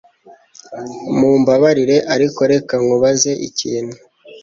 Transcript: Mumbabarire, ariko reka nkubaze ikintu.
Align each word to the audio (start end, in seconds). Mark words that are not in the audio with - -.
Mumbabarire, 1.17 1.97
ariko 2.13 2.39
reka 2.51 2.73
nkubaze 2.83 3.31
ikintu. 3.47 3.95